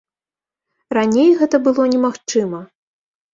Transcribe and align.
Раней 0.97 1.29
гэта 1.41 1.55
было 1.67 1.85
немагчыма. 1.93 2.63